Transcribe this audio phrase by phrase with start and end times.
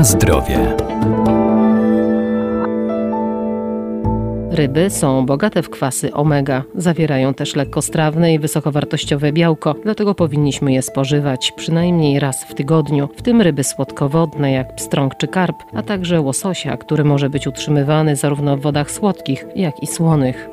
[0.00, 0.76] Na zdrowie.
[4.50, 10.82] Ryby są bogate w kwasy omega, zawierają też lekkostrawne i wysokowartościowe białko, dlatego powinniśmy je
[10.82, 16.20] spożywać przynajmniej raz w tygodniu, w tym ryby słodkowodne jak pstrąg czy karp, a także
[16.20, 20.50] łososia, który może być utrzymywany zarówno w wodach słodkich, jak i słonych.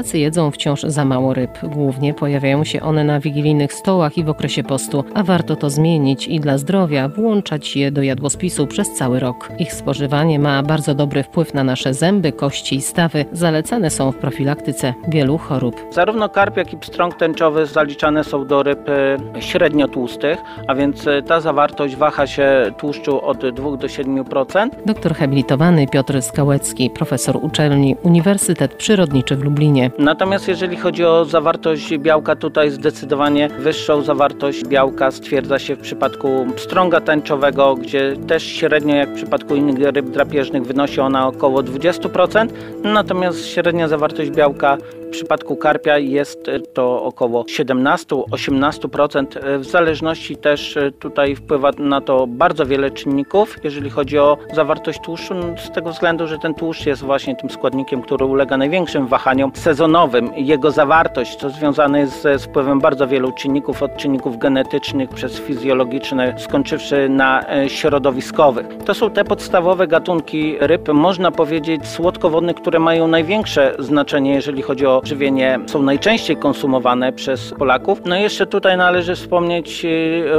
[0.00, 1.58] Polacy jedzą wciąż za mało ryb.
[1.62, 6.28] Głównie pojawiają się one na wigilijnych stołach i w okresie postu, a warto to zmienić
[6.28, 9.48] i dla zdrowia włączać je do jadłospisu przez cały rok.
[9.58, 13.24] Ich spożywanie ma bardzo dobry wpływ na nasze zęby, kości i stawy.
[13.32, 15.76] Zalecane są w profilaktyce wielu chorób.
[15.90, 21.06] Zarówno karp, jak i pstrąg tęczowy zaliczane są do ryb e, średnio tłustych, a więc
[21.06, 24.68] e, ta zawartość waha się tłuszczu od 2 do 7%.
[24.86, 29.89] Doktor habilitowany Piotr Skałecki, profesor uczelni Uniwersytet Przyrodniczy w Lublinie.
[29.98, 36.46] Natomiast jeżeli chodzi o zawartość białka, tutaj zdecydowanie wyższą zawartość białka stwierdza się w przypadku
[36.56, 42.48] pstrąga tęczowego, gdzie też średnio jak w przypadku innych ryb drapieżnych wynosi ona około 20%,
[42.84, 44.78] natomiast średnia zawartość białka
[45.10, 49.58] w przypadku karpia jest to około 17-18%.
[49.58, 55.34] W zależności też tutaj wpływa na to bardzo wiele czynników, jeżeli chodzi o zawartość tłuszczu,
[55.56, 60.30] z tego względu, że ten tłuszcz jest właśnie tym składnikiem, który ulega największym wahaniom sezonowym.
[60.36, 66.34] Jego zawartość to związane jest z wpływem bardzo wielu czynników, od czynników genetycznych przez fizjologiczne,
[66.38, 68.66] skończywszy na e, środowiskowych.
[68.84, 74.86] To są te podstawowe gatunki ryb, można powiedzieć słodkowodne, które mają największe znaczenie, jeżeli chodzi
[74.86, 78.00] o żywienie, są najczęściej konsumowane przez Polaków.
[78.04, 79.88] No i jeszcze tutaj należy wspomnieć e,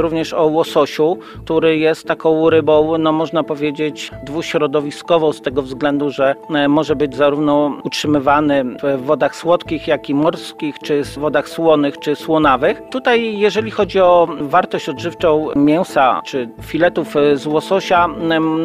[0.00, 6.34] również o łososiu, który jest taką rybą, no można powiedzieć dwuśrodowiskową z tego względu, że
[6.50, 11.48] e, może być zarówno utrzymywany w wodach wodach słodkich, jak i morskich, czy w wodach
[11.48, 12.82] słonych, czy słonawych.
[12.90, 18.08] Tutaj, jeżeli chodzi o wartość odżywczą mięsa, czy filetów e, z łososia,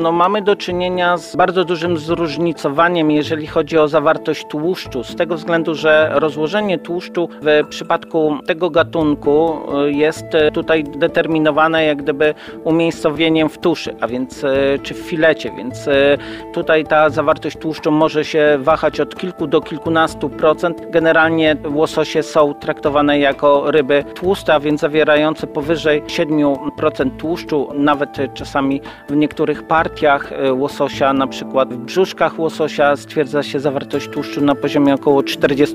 [0.02, 5.36] no mamy do czynienia z bardzo dużym zróżnicowaniem, jeżeli chodzi o zawartość tłuszczu, z tego
[5.36, 12.34] względu, że rozłożenie tłuszczu w przypadku tego gatunku e, jest e, tutaj determinowane jak gdyby
[12.64, 14.46] umiejscowieniem w tuszy, a więc
[14.84, 15.90] czy w filecie, więc
[16.54, 20.82] tutaj ta zawartość tłuszczu może się wahać od kilku do kilkunastu procent.
[20.90, 28.82] Generalnie łososie są traktowane jako ryby tłuste, a więc zawierające powyżej 7% tłuszczu, nawet czasami
[29.10, 34.94] w niektórych partiach łososia, na przykład w brzuszkach łososia stwierdza się zawartość tłuszczu na poziomie
[34.94, 35.24] około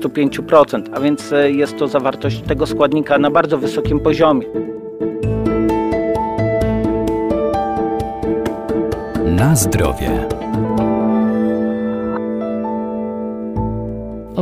[0.09, 4.45] 45%, a więc e, jest to zawartość tego składnika na bardzo wysokim poziomie.
[9.25, 10.32] Na zdrowie.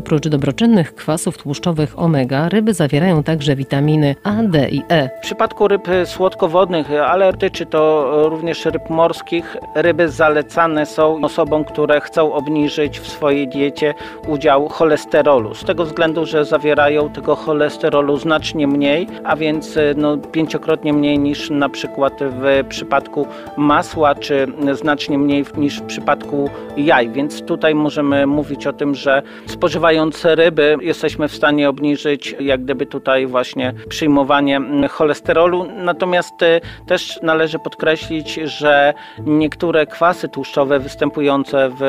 [0.01, 5.09] Oprócz dobroczynnych kwasów tłuszczowych omega, ryby zawierają także witaminy A, D i E.
[5.09, 12.01] W przypadku ryb słodkowodnych, ale dotyczy to również ryb morskich, ryby zalecane są osobom, które
[12.01, 13.94] chcą obniżyć w swojej diecie
[14.28, 15.56] udział cholesterolu.
[15.56, 21.50] Z tego względu, że zawierają tego cholesterolu znacznie mniej, a więc no, pięciokrotnie mniej niż
[21.50, 27.09] na przykład w przypadku masła, czy znacznie mniej niż w przypadku jaj.
[27.09, 32.63] Więc tutaj możemy mówić o tym, że spożywanie spożywając ryby jesteśmy w stanie obniżyć jak
[32.63, 35.68] gdyby tutaj właśnie przyjmowanie cholesterolu.
[35.75, 38.94] Natomiast y, też należy podkreślić, że
[39.25, 41.84] niektóre kwasy tłuszczowe występujące w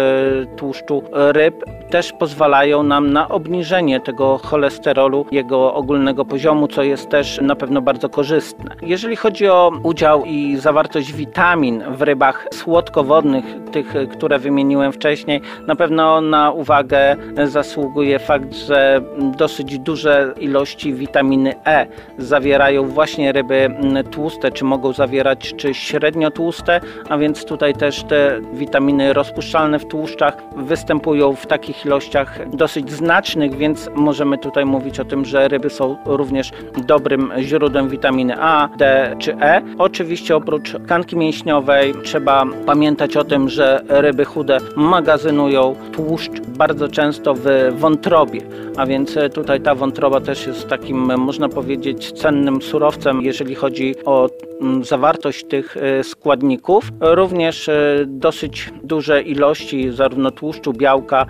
[0.57, 7.41] tłuszczu ryb też pozwalają nam na obniżenie tego cholesterolu, jego ogólnego poziomu, co jest też
[7.43, 8.71] na pewno bardzo korzystne.
[8.83, 15.77] Jeżeli chodzi o udział i zawartość witamin w rybach słodkowodnych, tych, które wymieniłem wcześniej, na
[15.77, 21.87] pewno na uwagę zasługuje fakt, że dosyć duże ilości witaminy E
[22.19, 23.71] zawierają właśnie ryby
[24.11, 29.87] tłuste, czy mogą zawierać, czy średnio tłuste, a więc tutaj też te witaminy rozpuszczalne w
[29.87, 35.70] tłuszczach występują w takich ilościach dosyć znacznych, więc możemy tutaj mówić o tym, że ryby
[35.70, 36.50] są również
[36.87, 39.62] dobrym źródłem witaminy A, D czy E.
[39.79, 47.34] Oczywiście oprócz tkanki mięśniowej trzeba pamiętać o tym, że ryby chude magazynują tłuszcz bardzo często
[47.34, 48.40] w wątrobie,
[48.76, 54.28] a więc tutaj ta wątroba też jest takim, można powiedzieć, cennym surowcem, jeżeli chodzi o
[54.61, 56.85] mm, zawartość tych e, składników.
[57.00, 57.70] Również
[58.06, 61.26] dosyć duże ilości zarówno tłuszczu, białka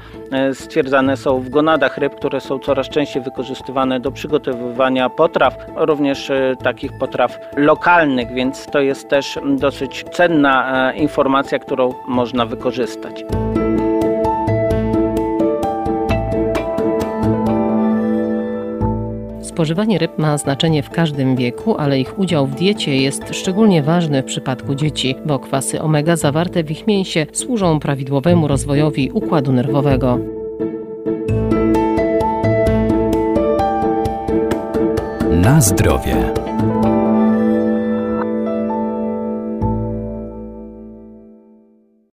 [0.52, 6.92] stwierdzane są w gonadach ryb, które są coraz częściej wykorzystywane do przygotowywania potraw, również takich
[6.98, 13.24] potraw lokalnych, więc to jest też dosyć cenna informacja, którą można wykorzystać.
[19.52, 24.22] Spożywanie ryb ma znaczenie w każdym wieku, ale ich udział w diecie jest szczególnie ważny
[24.22, 30.18] w przypadku dzieci, bo kwasy omega zawarte w ich mięsie służą prawidłowemu rozwojowi układu nerwowego.
[35.30, 36.41] Na zdrowie.